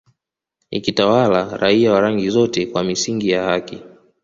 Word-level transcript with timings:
ikitawala 0.71 1.51
raia 1.57 1.93
wa 1.93 2.01
rangi 2.01 2.29
zote 2.29 2.65
kwa 2.65 2.83
misingi 2.83 3.29
ya 3.29 3.43
haki 3.43 3.83